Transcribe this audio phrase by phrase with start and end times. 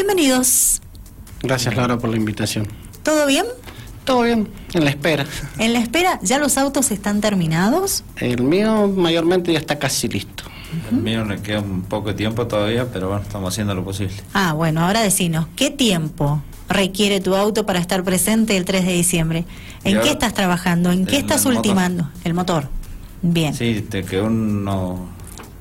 [0.00, 0.80] Bienvenidos.
[1.42, 2.66] Gracias Laura por la invitación.
[3.02, 3.44] ¿Todo bien?
[4.06, 5.26] Todo bien, en la espera.
[5.58, 8.02] En la espera, ¿ya los autos están terminados?
[8.16, 10.44] El mío mayormente ya está casi listo.
[10.90, 14.14] El mío le queda un poco de tiempo todavía, pero bueno, estamos haciendo lo posible.
[14.32, 18.92] Ah, bueno, ahora decinos, ¿qué tiempo requiere tu auto para estar presente el 3 de
[18.94, 19.44] diciembre?
[19.84, 20.92] ¿En qué estás trabajando?
[20.92, 21.56] ¿En qué estás el motor.
[21.58, 22.08] ultimando?
[22.24, 22.68] El motor.
[23.20, 23.52] Bien.
[23.52, 25.10] Sí, te quedó uno,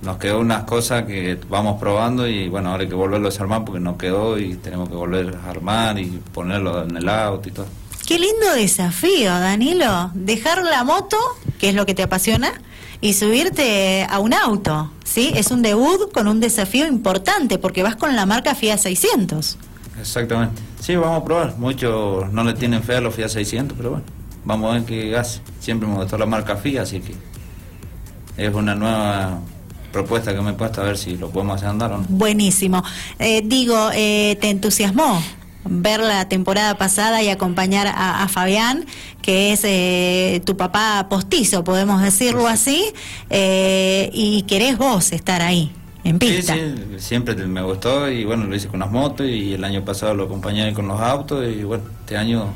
[0.02, 3.66] nos quedó unas cosas que vamos probando y bueno, ahora hay que volverlo a desarmar
[3.66, 7.52] porque no quedó y tenemos que volver a armar y ponerlo en el auto y
[7.52, 7.68] todo.
[8.06, 10.12] Qué lindo desafío, Danilo.
[10.14, 11.18] Dejar la moto,
[11.60, 12.54] que es lo que te apasiona,
[13.02, 14.92] y subirte a un auto.
[15.04, 15.32] ¿Sí?
[15.36, 19.58] Es un debut con un desafío importante porque vas con la marca Fiat 600.
[20.00, 20.62] Exactamente.
[20.80, 21.58] Sí, vamos a probar.
[21.58, 24.06] Muchos no le tienen fe a los Fiat 600, pero bueno,
[24.46, 25.42] vamos a ver qué hace.
[25.60, 27.14] Siempre me gustó la marca Fiat, así que
[28.38, 29.40] es una nueva
[29.92, 32.06] propuesta que me he puesto a ver si lo podemos hacer andar o no.
[32.10, 32.84] Buenísimo.
[33.20, 35.22] Eh, digo, eh, ¿te entusiasmó
[35.66, 38.86] ver la temporada pasada y acompañar a, a Fabián,
[39.22, 42.86] que es eh, tu papá postizo, podemos decirlo así,
[43.30, 45.72] eh, y querés vos estar ahí,
[46.04, 46.54] en Sí, pista?
[46.56, 46.62] sí,
[46.98, 50.14] siempre te- me gustó y bueno, lo hice con las motos y el año pasado
[50.16, 52.48] lo acompañé con los autos y bueno, este año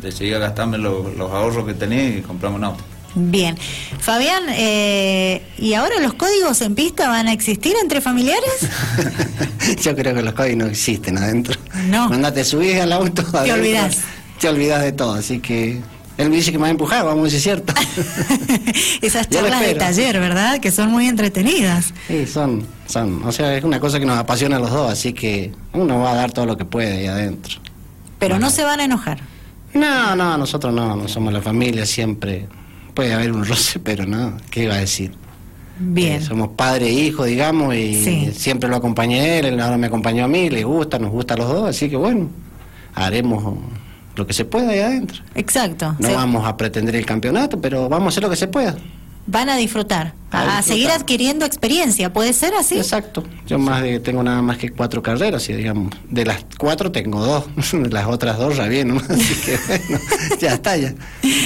[0.00, 2.84] decidí gastarme lo- los ahorros que tenía y compramos un auto.
[3.18, 3.56] Bien.
[3.98, 8.68] Fabián, eh, ¿y ahora los códigos en pista van a existir entre familiares?
[9.82, 11.58] Yo creo que los códigos no existen adentro.
[11.88, 12.08] No.
[12.08, 14.00] Cuando te subís al auto, adentro, olvidás.
[14.38, 15.80] Te olvidás de todo, así que
[16.18, 17.72] él me dice que me va a empujar, vamos es cierto.
[19.00, 20.60] Esas charlas de taller, ¿verdad?
[20.60, 21.94] Que son muy entretenidas.
[22.08, 25.14] Sí, son, son, o sea, es una cosa que nos apasiona a los dos, así
[25.14, 27.60] que uno va a dar todo lo que puede ahí adentro.
[28.18, 29.20] Pero no se van a enojar.
[29.72, 32.46] No, no, nosotros no, no somos la familia, siempre
[32.96, 35.12] puede haber un roce, pero no, ¿qué iba a decir?
[35.78, 36.22] Bien.
[36.22, 38.32] Eh, somos padre e hijo, digamos, y Sí.
[38.34, 41.34] siempre lo acompañé a él, él ahora me acompañó a mí, le gusta, nos gusta
[41.34, 42.30] a los dos, así que bueno,
[42.94, 43.58] haremos
[44.16, 45.22] lo que se pueda ahí adentro.
[45.34, 45.94] Exacto.
[45.98, 48.74] No vamos a pretender el campeonato, pero vamos a hacer lo que se pueda.
[49.28, 50.62] Van a disfrutar, a, A a disfrutar.
[50.62, 52.12] seguir adquiriendo experiencia.
[52.12, 52.76] ¿Puede ser así?
[52.78, 53.24] Exacto.
[53.46, 57.20] Yo más de, tengo nada más que cuatro carreras y digamos, de las cuatro tengo
[57.22, 57.44] dos,
[57.90, 60.00] las otras dos ya bien, así que bueno,
[60.40, 60.94] ya está ya.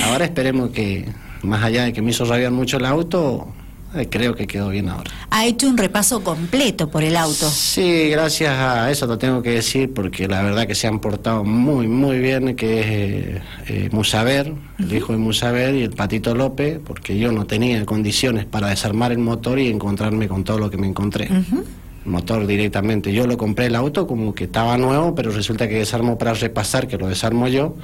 [0.04, 1.08] Ahora esperemos que,
[1.42, 3.48] más allá de que me hizo rabiar mucho el auto,
[3.94, 5.10] eh, creo que quedó bien ahora.
[5.30, 7.50] Ha hecho un repaso completo por el auto.
[7.50, 11.42] Sí, gracias a eso lo tengo que decir porque la verdad que se han portado
[11.42, 16.36] muy, muy bien, que es eh, eh, Musaber, el hijo de Musaber y el Patito
[16.36, 20.70] López, porque yo no tenía condiciones para desarmar el motor y encontrarme con todo lo
[20.70, 21.24] que me encontré.
[21.24, 21.64] Ujú.
[22.04, 23.12] El motor directamente.
[23.12, 26.86] Yo lo compré el auto como que estaba nuevo, pero resulta que desarmo para repasar,
[26.86, 27.74] que lo desarmo yo,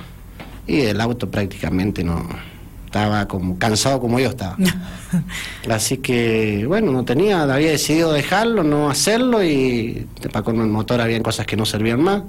[0.69, 2.25] y el auto prácticamente no
[2.87, 4.57] estaba como cansado como yo estaba.
[5.71, 11.01] Así que, bueno, no tenía, había decidido dejarlo, no hacerlo y para con el motor
[11.01, 12.23] habían cosas que no servían más.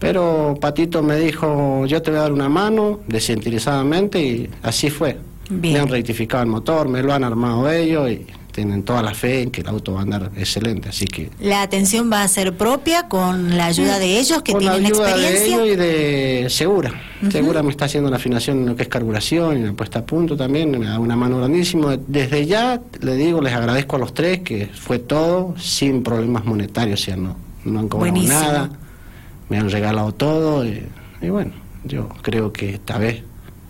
[0.00, 5.18] Pero Patito me dijo, yo te voy a dar una mano, desinteresadamente, y así fue.
[5.48, 5.74] Bien.
[5.74, 9.42] Me han rectificado el motor, me lo han armado ellos y tienen toda la fe
[9.42, 10.88] en que el auto va a andar excelente.
[10.88, 14.64] Así que La atención va a ser propia con la ayuda de ellos que con
[14.64, 15.56] la tienen ayuda de experiencia.
[15.56, 16.92] ellos y de Segura.
[17.30, 20.04] Segura me está haciendo la afinación en lo que es carburación y la puesta a
[20.04, 21.96] punto también, me da una mano grandísima.
[22.06, 27.00] Desde ya, le digo, les agradezco a los tres que fue todo sin problemas monetarios,
[27.00, 28.40] o sea, no, no han cobrado Buenísimo.
[28.40, 28.70] nada,
[29.48, 30.82] me han regalado todo y,
[31.22, 31.52] y bueno,
[31.84, 33.22] yo creo que esta vez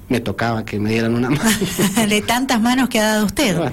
[0.09, 1.51] me tocaba que me dieran una mano.
[2.09, 3.57] de tantas manos que ha dado usted.
[3.57, 3.73] Bueno,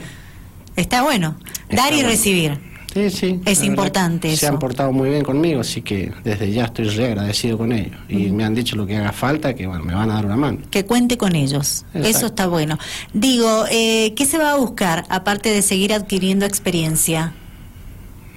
[0.75, 1.35] Está bueno.
[1.69, 2.09] Está Dar y bueno.
[2.09, 2.71] recibir.
[2.93, 3.39] Sí, sí.
[3.45, 4.41] Es importante eso.
[4.41, 7.97] Se han portado muy bien conmigo, así que desde ya estoy re agradecido con ellos.
[8.09, 10.35] Y me han dicho lo que haga falta, que bueno, me van a dar una
[10.35, 10.57] mano.
[10.69, 11.85] Que cuente con ellos.
[11.93, 12.07] Exacto.
[12.07, 12.77] Eso está bueno.
[13.13, 17.33] Digo, eh, ¿qué se va a buscar aparte de seguir adquiriendo experiencia?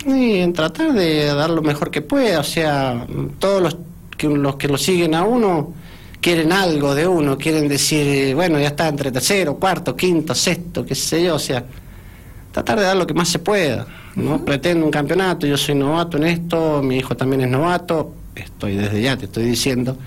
[0.07, 3.07] Y en tratar de dar lo mejor que pueda, o sea,
[3.41, 3.77] todos los
[4.17, 5.73] que, los que lo siguen a uno
[6.21, 10.85] quieren algo de uno, quieren decir, eh, bueno, ya está entre tercero, cuarto, quinto, sexto,
[10.85, 11.65] qué sé yo, o sea,
[12.55, 13.85] tratar de dar lo que más se pueda.
[14.15, 18.77] No pretendo un campeonato, yo soy novato en esto, mi hijo también es novato, estoy
[18.77, 19.99] desde ya, te estoy diciendo,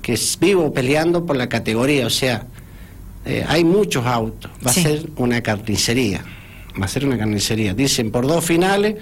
[0.00, 2.46] que vivo peleando por la categoría, o sea,
[3.24, 4.80] eh, hay muchos autos, va Sí.
[4.80, 6.24] a ser una carnicería,
[6.80, 7.74] va a ser una carnicería.
[7.74, 8.94] Dicen por dos finales,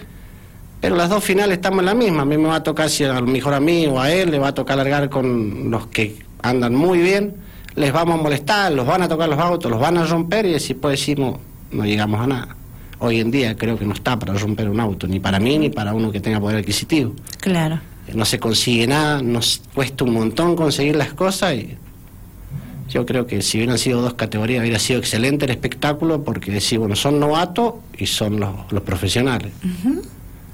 [0.81, 2.23] pero las dos finales estamos en la misma.
[2.23, 4.31] A mí me va a tocar, si a lo mejor a mí o a él,
[4.31, 7.35] le va a tocar largar con los que andan muy bien,
[7.75, 10.53] les vamos a molestar, los van a tocar los autos, los van a romper y
[10.53, 11.39] después decimos,
[11.71, 12.57] no llegamos a nada.
[13.01, 15.71] Hoy en día creo que no está para romper un auto, ni para mí ni
[15.71, 17.15] para uno que tenga poder adquisitivo.
[17.41, 17.81] Claro.
[18.15, 21.77] No se consigue nada, nos cuesta un montón conseguir las cosas y
[22.89, 26.79] yo creo que si hubieran sido dos categorías hubiera sido excelente el espectáculo porque decir,
[26.79, 29.53] bueno, son novatos y son los, los profesionales.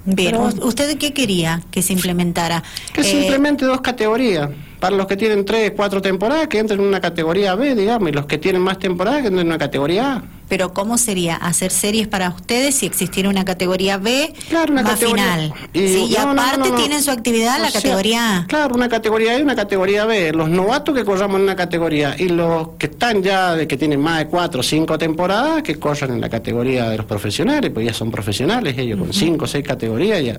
[0.07, 2.63] Bien, Pero- ¿U- ¿usted qué quería que se implementara?
[2.93, 4.51] Que Eh, simplemente dos categorías.
[4.85, 8.13] Para los que tienen tres, cuatro temporadas, que entren en una categoría B, digamos, y
[8.13, 10.25] los que tienen más temporadas, que entren en una categoría A.
[10.47, 14.93] Pero ¿cómo sería hacer series para ustedes si existiera una categoría B Claro, una más
[14.93, 15.25] categoría.
[15.25, 15.55] final?
[15.73, 16.75] Sí, y no, no, aparte no, no.
[16.75, 18.47] tienen su actividad O la sea, categoría A.
[18.47, 20.33] Claro, una categoría A y una categoría B.
[20.35, 24.03] Los novatos que corramos en una categoría y los que están ya, de que tienen
[24.03, 27.87] más de cuatro o cinco temporadas, que corran en la categoría de los profesionales, pues
[27.87, 30.39] ya son profesionales ellos, con cinco o seis categorías ya.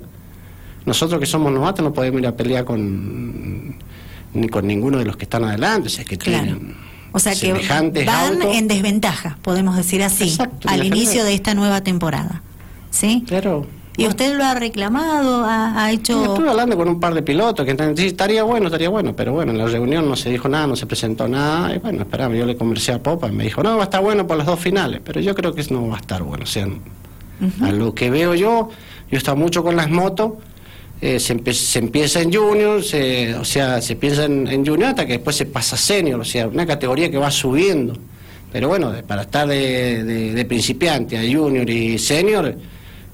[0.86, 3.75] Nosotros que somos novatos no podemos ir a pelear con
[4.36, 6.44] ni con ninguno de los que están adelante, o sea, que Claro.
[6.44, 6.76] tienen
[7.12, 7.54] O sea que
[8.06, 8.56] van autos.
[8.56, 12.42] en desventaja, podemos decir así, Exacto, al inicio de esta nueva temporada.
[12.92, 13.24] ¿Sí?
[13.28, 13.66] Pero
[13.98, 14.10] ¿Y bueno.
[14.10, 15.46] usted lo ha reclamado?
[15.46, 16.24] ¿Ha, ha hecho...?
[16.34, 19.32] Estuve hablando con un par de pilotos que están- sí, estaría bueno, estaría bueno, pero
[19.34, 22.38] bueno, en la reunión no se dijo nada, no se presentó nada, y bueno, esperamos,
[22.38, 24.46] yo le conversé a Popa y me dijo, no, va a estar bueno por las
[24.48, 26.68] dos finales, pero yo creo que no va a estar bueno, o sea,
[27.62, 30.34] a lo que veo yo, yo he estado mucho con las motos,
[31.01, 35.06] eh, se, se empieza en junior, se, o sea, se piensa en, en junior hasta
[35.06, 37.97] que después se pasa a senior, o sea, una categoría que va subiendo,
[38.51, 42.56] pero bueno, para estar de, de- de principiante a junior y senior,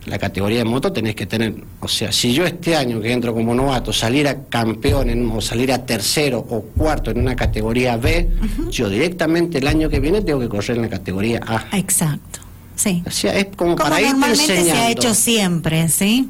[0.05, 3.33] la categoría de moto tenés que tener, o sea, si yo este año que entro
[3.35, 7.97] como novato salir a campeón en- o salir a tercero o cuarto en una categoría
[7.97, 8.27] B,
[8.71, 11.77] yo directamente el año que viene tengo que correr en la categoría A.
[11.77, 12.39] Exacto,
[12.75, 13.03] sí.
[13.05, 16.27] O sea, es como, Como para normalmente se ha hecho siempre, ¿sí?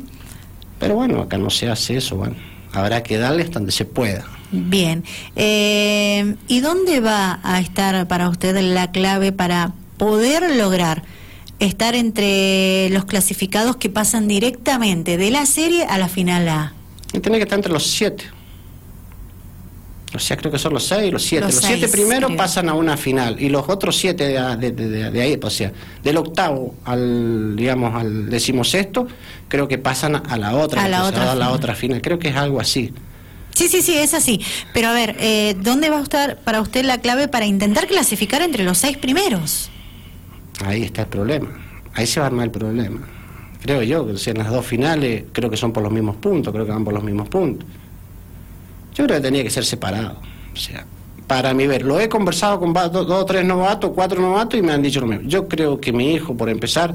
[0.81, 2.35] Pero bueno, acá no se hace eso, bueno,
[2.73, 4.25] habrá que darle hasta donde se pueda.
[4.51, 5.03] Bien.
[5.35, 11.03] Eh, ¿Y dónde va a estar para usted la clave para poder lograr
[11.59, 16.73] estar entre los clasificados que pasan directamente de la serie a la final A?
[17.13, 18.25] Y tenés que estar entre los siete.
[20.13, 21.45] O sea, creo que son los seis, los siete.
[21.45, 25.09] Los Los, siete primeros pasan a una final y los otros siete de, de- de-
[25.11, 25.71] de ahí, o sea,
[26.03, 29.07] del octavo al, digamos, al decimosexto,
[29.47, 31.53] creo que pasan a la otra, A la otra a la final.
[31.53, 32.01] otra final.
[32.01, 32.93] Creo que es algo así.
[33.55, 34.41] Sí, sí, sí, es así.
[34.73, 38.41] Pero a ver, eh, ¿dónde va a estar para usted la clave para intentar clasificar
[38.41, 39.69] entre los seis primeros?
[40.65, 41.47] Ahí está el problema.
[41.93, 43.07] Ahí se va a armar el problema.
[43.61, 46.15] Creo yo, que o sea, en las dos finales creo que son por los mismos
[46.17, 47.67] puntos, creo que van por los mismos puntos.
[49.01, 50.17] Yo creo que tenía que ser separado.
[50.53, 50.85] O sea,
[51.25, 54.73] para mi ver, lo he conversado con dos o tres novatos, cuatro novatos y me
[54.73, 55.27] han dicho lo mismo.
[55.27, 56.93] Yo creo que mi hijo, por empezar,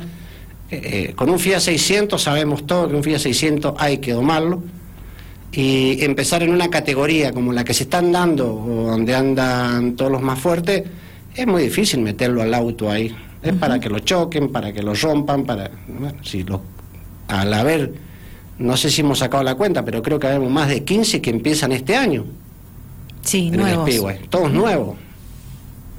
[0.71, 4.63] eh, eh, con un Fiat 600 sabemos todo que un Fiat 600 hay que domarlo
[5.53, 10.11] y empezar en una categoría como la que se están dando o donde andan todos
[10.11, 10.83] los más fuertes
[11.35, 14.93] es muy difícil meterlo al auto ahí es para que lo choquen para que lo
[14.95, 16.63] rompan para bueno, si lo
[17.29, 18.06] al haber
[18.59, 21.31] no sé si hemos sacado la cuenta pero creo que habemos más de 15 que
[21.31, 22.25] empiezan este año
[23.23, 23.89] Sí, en nuevos.
[23.89, 24.97] Speedway todos nuevos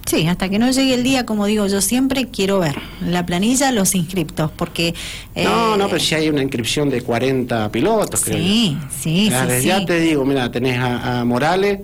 [0.06, 2.76] Sí, hasta que no llegue el día, como digo yo siempre, quiero ver
[3.06, 4.94] la planilla los inscriptos, porque...
[5.36, 8.44] no eh, no pero si hay una inscripción de 40 pilotos creo yo.
[8.44, 9.86] Sí, sí, Ya, sí, ya sí.
[9.86, 11.82] te digo, mira, tenés a, a Morales,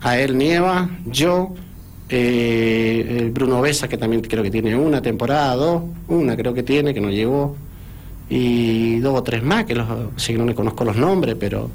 [0.00, 1.52] a él Nieva, yo,
[2.08, 6.94] eh, Bruno Besa, que también creo que tiene una temporada, dos, una creo que tiene,
[6.94, 7.56] que no llegó,
[8.30, 9.86] y dos o tres más, que los,
[10.16, 11.68] sí no le conozco los nombres, pero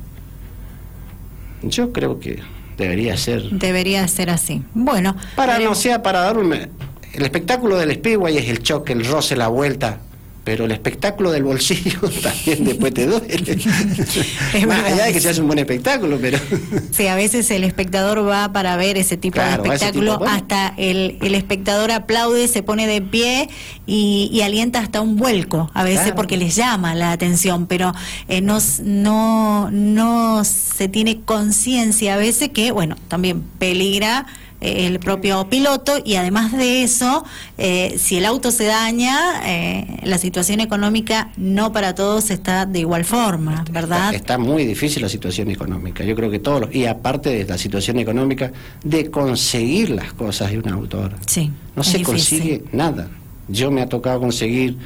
[1.61, 2.39] yo creo que
[2.77, 3.43] debería ser.
[3.51, 4.63] Debería ser así.
[4.73, 5.77] Bueno, Para no veremos.
[5.79, 6.53] sea para dar un...
[6.53, 9.99] El espectáculo del Speedway es el choque, el roce, la vuelta.
[10.45, 13.57] Pero el espectáculo del bolsillo también después te duele.
[14.67, 15.21] Más allá de que eso.
[15.21, 16.37] se hace un buen espectáculo, pero...
[16.91, 20.73] Sí, a veces el espectador va para ver ese tipo Claro, de espectáculo, tipo, hasta
[20.77, 23.49] el, el espectador aplaude, se pone de pie
[23.87, 26.15] y, y alienta hasta un vuelco, a veces Claro.
[26.15, 27.91] porque les llama la atención, pero
[28.29, 34.27] eh, no, no, no se tiene conciencia a veces que, bueno, también peligra
[34.65, 37.23] el propio piloto y además de eso,
[37.57, 42.79] eh, si el auto se daña, eh, la situación económica no para todos está de
[42.79, 44.13] igual forma, ¿verdad?
[44.13, 46.03] Está, está muy difícil la situación económica.
[46.03, 48.51] Yo creo que todos los, y aparte de la situación económica,
[48.83, 51.17] de conseguir las cosas de un auto ahora.
[51.27, 51.51] Sí.
[51.75, 52.05] No se difícil.
[52.05, 53.07] consigue nada.
[53.47, 54.77] Yo me ha tocado conseguir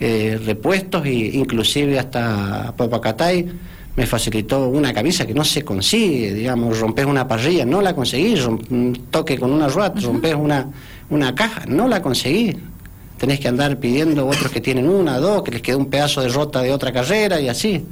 [0.00, 3.46] eh, repuestos e inclusive hasta Popacatay
[3.96, 8.34] me facilitó una camisa que no se consigue, digamos, rompes una parrilla, no la conseguí,
[8.40, 10.66] un toque con una rueda, rompes una,
[11.10, 12.56] una caja, no la conseguí.
[13.18, 16.28] Tenés que andar pidiendo otros que tienen una, dos, que les quedó un pedazo de
[16.28, 17.84] rota de otra carrera y así.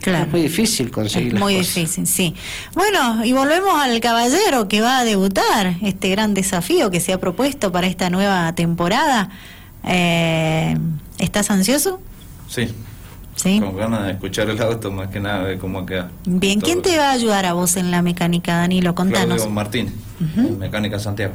[0.00, 0.24] Claro.
[0.24, 1.74] Es muy difícil conseguir Es las muy cosas.
[1.74, 2.34] difícil, sí.
[2.74, 7.20] Bueno, y volvemos al caballero que va a debutar, este gran desafío que se ha
[7.20, 9.28] propuesto para esta nueva temporada.
[9.86, 10.76] Eh,
[11.18, 12.00] ¿Estás ansioso?
[12.48, 12.68] Sí,
[13.34, 13.60] Sí.
[13.60, 16.10] con ganas de escuchar el auto más que nada, ver cómo queda.
[16.26, 16.92] Bien, ¿quién Todo.
[16.92, 18.94] te va a ayudar a vos en la mecánica, Danilo?
[18.94, 19.36] Contanos.
[19.36, 19.94] Claudio Martínez,
[20.58, 21.32] mecánica Santiago.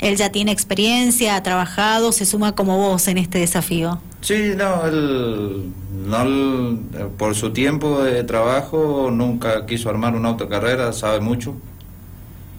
[0.00, 4.00] Él ya tiene experiencia, ha trabajado, se suma como vos en este desafío.
[4.22, 5.70] Sí, no, él,
[6.06, 6.78] no, él,
[7.16, 11.54] por su tiempo de trabajo nunca quiso armar una autocarrera, sabe mucho.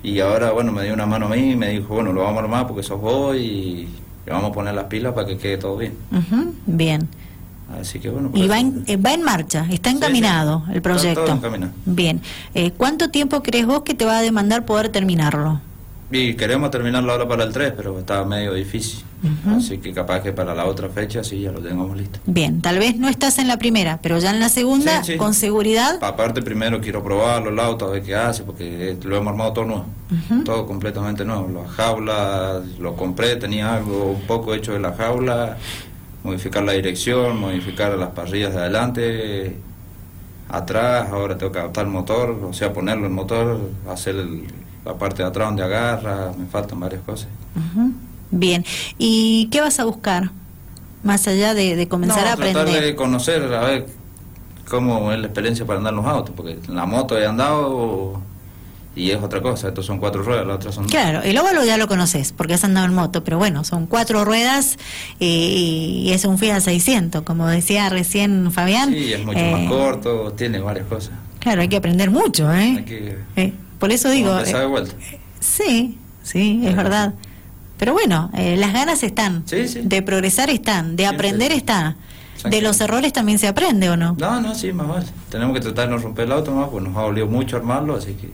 [0.03, 2.37] Y ahora, bueno, me dio una mano a mí y me dijo, bueno, lo vamos
[2.37, 3.87] a armar porque sos vos y
[4.25, 5.93] le vamos a poner las pilas para que quede todo bien.
[6.11, 7.07] Ujú, Bien.
[7.79, 8.29] Así que bueno.
[8.33, 10.71] Y va en, eh, va en marcha, está Sí, encaminado sí.
[10.71, 11.23] el Está proyecto.
[11.25, 11.71] todo encaminado.
[11.85, 12.21] Bien.
[12.53, 15.59] Eh, ¿Cuánto tiempo crees vos que te va a demandar poder terminarlo?
[16.11, 19.03] Y queremos terminarlo ahora para el 3, pero está medio difícil.
[19.23, 19.55] Ujú.
[19.57, 22.19] Así que capaz que para la otra fecha sí ya lo tengamos listo.
[22.27, 25.17] Bien, tal vez no estás en la primera, pero ya en la segunda, Sí, sí.
[25.17, 25.97] con seguridad.
[26.03, 29.65] Aparte primero quiero probarlo el auto, a ver qué hace, porque lo hemos armado todo
[29.65, 29.85] nuevo.
[30.11, 30.43] Ujú.
[30.43, 31.49] Todo completamente nuevo.
[31.63, 35.57] La jaula, lo compré, tenía algo un poco hecho de la jaula,
[36.25, 39.55] modificar la dirección, modificar las parrillas de adelante,
[40.49, 44.43] atrás, ahora tengo que adaptar el motor, o sea, ponerlo el motor, hacer el-
[44.83, 47.27] la parte de atrás donde agarra, me faltan varias cosas.
[47.55, 47.91] Ujú.
[48.31, 48.63] Bien.
[48.97, 50.31] ¿Y qué vas a buscar?
[51.03, 52.83] Más allá de, de comenzar No, a tratar aprender.
[52.83, 53.87] de conocer, a ver
[54.69, 58.19] cómo es la experiencia para andar en los autos, porque en la moto he andado
[58.95, 60.85] y es otra cosa, estos son cuatro ruedas, las otras son...
[60.87, 64.23] Claro, el óvalo ya lo conoces porque has andado en moto, pero bueno, son cuatro
[64.25, 64.77] ruedas
[65.19, 68.91] y, y es un Fiat 600, como decía recién Fabián.
[68.93, 71.11] Sí, es mucho Eh, más corto, tiene varias cosas.
[71.39, 72.75] Claro, hay que aprender mucho, ¿eh?
[72.77, 73.17] Hay que...
[73.35, 74.93] Eh, por eso digo, de eh, vuelta.
[75.39, 77.13] sí, sí, es verdad.
[77.77, 79.81] Pero bueno, eh, las ganas están, Sí, sí.
[79.83, 81.57] de progresar están, de aprender sí.
[81.57, 81.95] está.
[82.49, 84.15] De los errores también se aprende, ¿o no?
[84.19, 85.05] No, no, sí, más vale.
[85.29, 87.95] Tenemos que tratar de no romper el auto más, pues nos ha dolido mucho armarlo,
[87.95, 88.29] así que...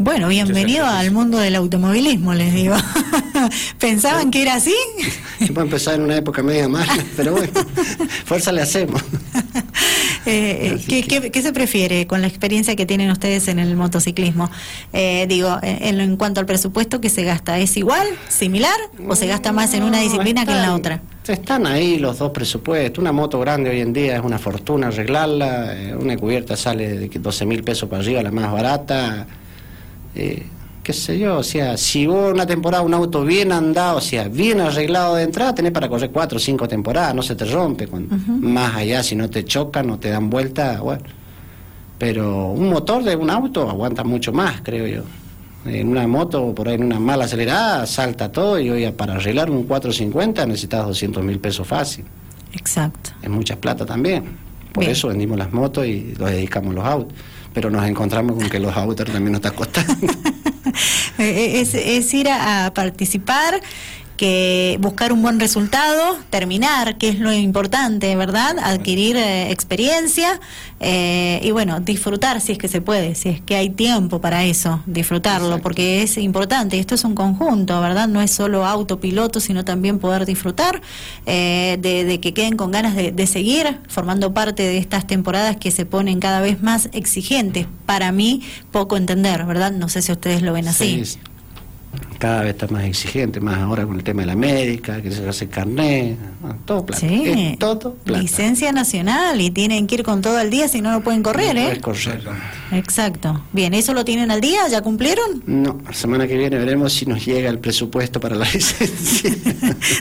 [0.00, 2.76] Bueno, bienvenido al mundo del automovilismo, les digo.
[3.80, 4.74] ¿Pensaban que era así?
[5.44, 7.52] Se puede empezar en una época media mala, pero bueno,
[8.24, 9.02] fuerza le hacemos.
[10.30, 13.58] Eh, Así ¿qué, que- qué- qué se prefiere con la experiencia que tienen ustedes en
[13.58, 14.50] el motociclismo?
[14.92, 18.74] Eh, digo, en, en cuanto al presupuesto que se gasta, ¿es igual, similar
[19.08, 21.00] o se gasta más en una No, disciplina que en la otra?
[21.26, 22.98] Están ahí los dos presupuestos.
[22.98, 25.74] Una moto grande hoy en día es una fortuna arreglarla.
[25.80, 29.26] eh, Una cubierta sale de 12 mil pesos para arriba, la más barata.
[30.18, 30.42] Eh,
[30.82, 34.26] qué sé yo, o sea, si vos una temporada un auto bien andado, o sea,
[34.28, 37.86] bien arreglado de entrada, tenés para correr cuatro o cinco temporadas, no se te rompe.
[37.86, 41.02] Cuando, Más allá, si no te chocan, no te dan vuelta, bueno.
[41.98, 45.02] Pero un motor de un auto aguanta mucho más, creo yo.
[45.66, 49.50] En una moto, por ahí en una mala acelerada, salta todo y hoy para arreglar
[49.50, 52.04] un 450 necesitas 200 mil pesos fácil.
[52.54, 53.10] Exacto.
[53.20, 54.24] Es mucha plata también.
[54.72, 54.92] Por Bien.
[54.92, 57.12] eso vendimos las motos y los dedicamos los autos.
[57.58, 59.92] Pero nos encontramos con que los autos también nos está costando.
[61.18, 63.60] Eh, Es, es ir a participar,
[64.18, 68.56] que buscar un buen resultado, terminar, que es lo importante, ¿verdad?
[68.62, 70.38] Adquirir eh, experiencia
[70.80, 74.44] eh, y bueno, disfrutar si es que se puede, si es que hay tiempo para
[74.44, 75.62] eso, disfrutarlo, Exacto.
[75.62, 76.78] porque es importante.
[76.78, 78.08] Esto es un conjunto, ¿verdad?
[78.08, 80.82] No es solo autopiloto, sino también poder disfrutar
[81.24, 85.56] eh, de, de que queden con ganas de, de seguir formando parte de estas temporadas
[85.56, 87.66] que se ponen cada vez más exigentes.
[87.86, 89.72] Para mí, poco entender, ¿verdad?
[89.72, 91.04] No sé si ustedes lo ven así.
[91.04, 91.18] Sí,
[92.18, 95.26] cada vez está más exigente, más ahora con el tema de la médica, que se
[95.28, 97.00] hace carnet, ah, todo plata.
[97.06, 97.22] Sí,
[97.52, 98.20] Es todo plata.
[98.20, 101.54] licencia nacional y tienen que ir con todo al día si no, no pueden correr,
[101.54, 101.80] No ¿eh?
[101.80, 102.22] correr.
[102.72, 103.42] Exacto.
[103.52, 104.66] Bien, ¿eso lo tienen al día?
[104.68, 105.42] ¿Ya cumplieron?
[105.46, 109.34] No, la semana que viene veremos si nos llega el presupuesto para la licencia.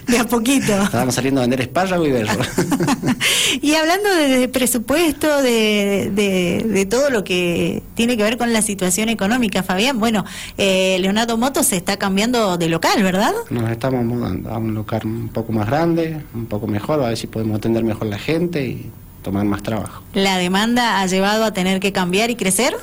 [0.08, 0.74] De a poquito.
[0.84, 2.34] Estábamos saliendo a vender espárrago y berro.
[3.62, 8.52] y hablando de, de presupuesto, de, de- de todo lo que tiene que ver con
[8.54, 10.26] la situación económica, Fabián, bueno,
[10.58, 13.34] eh, Leonardo Motos se está cambiando de local, ¿verdad?
[13.50, 17.18] Nos estamos mudando a un lugar un poco más grande, un poco mejor, a ver
[17.18, 18.90] si podemos atender mejor a la gente y
[19.24, 20.04] tomar más trabajo.
[20.14, 22.74] ¿La demanda ha llevado a tener que cambiar y crecer?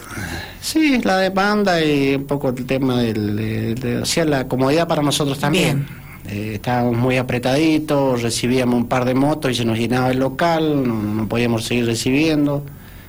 [0.61, 4.87] Sí, la demanda y un poco el tema del, de, de- o sea, la comodidad
[4.87, 5.87] para nosotros también.
[6.29, 10.87] Eh, estábamos muy apretaditos, recibíamos un par de motos y se nos llenaba el local,
[10.87, 12.63] no, no podíamos seguir recibiendo.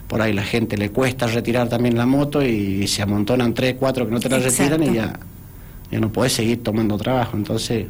[0.07, 4.05] Por ahí la gente le cuesta retirar también la moto y se amontonan tres, cuatro
[4.05, 4.75] que no te la Exacto.
[4.75, 5.19] retiran y ya,
[5.91, 7.37] ya no podés seguir tomando trabajo.
[7.37, 7.87] Entonces,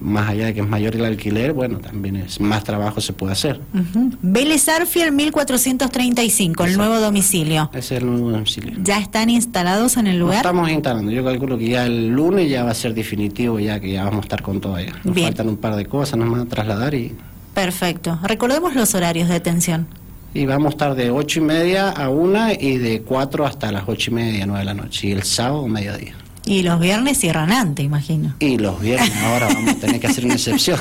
[0.00, 3.32] más allá de que es mayor el alquiler, bueno, también es más trabajo se puede
[3.34, 3.60] hacer.
[3.74, 4.12] Ujú.
[4.22, 7.68] Vélez Arfiel 1435, el nuevo domicilio.
[7.74, 8.78] Ese es el nuevo domicilio.
[8.82, 10.36] ¿Ya están instalados en el lugar?
[10.38, 11.10] estamos instalando.
[11.10, 14.20] Yo calculo que ya el lunes ya va a ser definitivo, ya que ya vamos
[14.20, 14.94] a estar con todo allá.
[15.04, 15.28] Nos Bien.
[15.28, 17.14] faltan un par de cosas, nos van a trasladar y,
[17.54, 18.18] Perfecto.
[18.22, 19.86] Recordemos los horarios de atención.
[20.32, 23.82] y vamos a estar de ocho y media a una y de cuatro hasta las
[23.88, 25.08] ocho y media, nueve de la noche.
[25.08, 26.14] Y el sábado, mediodía.
[26.50, 28.34] Y los viernes cierran antes, imagino.
[28.40, 30.80] Y los viernes ahora vamos a tener que hacer una excepción.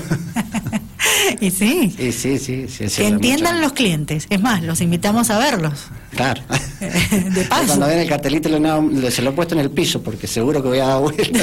[1.39, 2.87] y sí, y sí, sí, sí.
[2.87, 4.25] que entiendan los clientes.
[4.31, 5.85] Es más, los invitamos a verlos.
[6.11, 6.41] Claro.
[6.79, 7.67] de paso.
[7.67, 10.69] Cuando ven el cartelito le- se lo he puesto en el piso porque seguro que
[10.69, 11.39] voy a dar vuelta.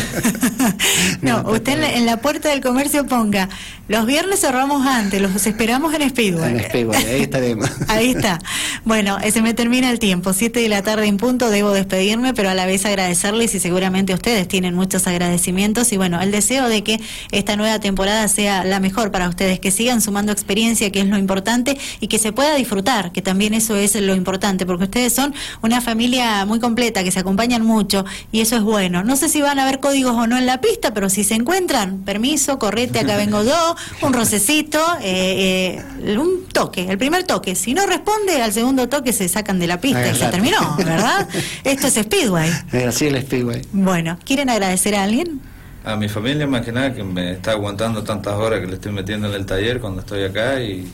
[1.23, 3.49] no, No, usted en la, en la puerta del comercio ponga,
[3.89, 6.53] los viernes cerramos antes, los esperamos en Speedway.
[6.53, 7.71] En Speedway, ahí estaremos.
[7.89, 8.39] Ahí está.
[8.85, 12.35] Bueno, eh, se me termina el tiempo, siete de la tarde en punto, debo despedirme,
[12.35, 16.69] pero a la vez agradecerles y seguramente ustedes tienen muchos agradecimientos y bueno, el deseo
[16.69, 21.01] de que esta nueva temporada sea la mejor para ustedes, que sigan sumando experiencia, que
[21.01, 24.85] es lo importante, y que se pueda disfrutar, que también eso es lo importante, porque
[24.85, 29.05] ustedes son una familia muy completa, que se acompañan mucho y eso es bueno.
[29.05, 31.35] No sé si van a haber códigos o no en la pista, pero si se
[31.35, 37.55] encuentran, permiso, correte, acá vengo yo, un rocecito, eh, eh, un toque, el primer toque.
[37.55, 41.29] Si no responde, al segundo toque se sacan de la pista y se terminó, ¿verdad?
[41.65, 42.51] Esto es Speedway.
[42.87, 43.63] Así el Speedway.
[43.73, 45.41] Bueno, ¿quieren agradecer a alguien?
[45.85, 48.93] A mi familia más que nada que me está aguantando tantas horas que le estoy
[48.93, 50.91] metiendo en el taller cuando estoy acá y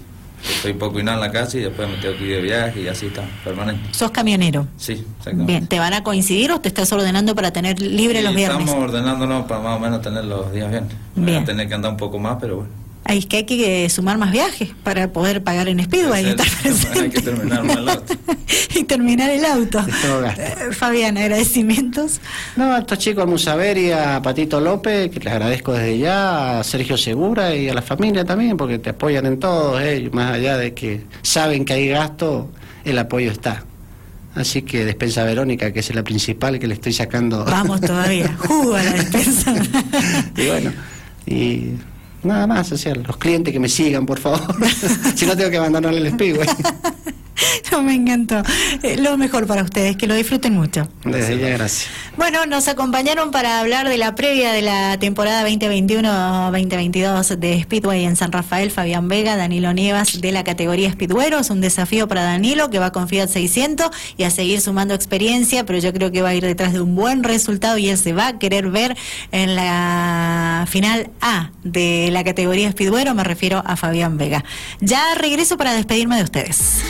[0.50, 2.80] estoy poco y nada en la casa y después me tengo que ir de viaje
[2.82, 3.88] y así está, permanente.
[3.92, 4.66] Sos camionero.
[4.76, 5.52] Sí, exactamente.
[5.52, 8.66] Bien, ¿te van a coincidir o te estás ordenando para tener libre Y los viernes?
[8.68, 10.88] Estamos ordenándonos para más o menos tener los días bien.
[11.14, 11.42] Voy Bien.
[11.42, 12.81] a tener que andar un poco más, pero bueno.
[13.04, 16.28] Ay, es que hay que eh, sumar más viajes para poder pagar en Speedway y
[17.00, 18.14] Hay que terminar el auto.
[18.74, 19.80] y terminar el auto.
[19.80, 22.20] Eh, Fabián, agradecimientos.
[22.56, 26.60] No, a estos chicos, a Musaver y a Patito López, que les agradezco desde ya,
[26.60, 30.32] a Sergio Segura y a la familia también, porque te apoyan en todo, ellos, más
[30.32, 32.50] allá de que saben que hay gasto,
[32.84, 33.64] el apoyo está.
[34.34, 37.44] Así que despensa Verónica, que es la principal que le estoy sacando.
[37.44, 39.54] Vamos todavía, jugo a la despensa.
[40.36, 40.72] y bueno,
[41.26, 41.72] y
[42.24, 44.54] nada más, o sea, los clientes que me sigan, por favor.
[45.14, 46.48] si no tengo que abandonar el Speedway.
[47.82, 48.42] Me encantó.
[48.82, 50.88] Eh, lo mejor para ustedes, que lo disfruten mucho.
[51.04, 51.90] Desde ya, gracias.
[52.16, 58.16] Bueno, nos acompañaron para hablar de la previa de la temporada 2021-2022 de Speedway en
[58.16, 62.78] San Rafael, Fabián Vega, Danilo Nievas de la categoría Speedweros, un desafío para Danilo que
[62.78, 66.34] va con Fiat 600 y a seguir sumando experiencia, pero yo creo que va a
[66.34, 68.96] ir detrás de un buen resultado y él se va a querer ver
[69.30, 74.44] en la final A de la categoría Speedwero, me refiero a Fabián Vega.
[74.80, 76.82] Ya regreso para despedirme de ustedes.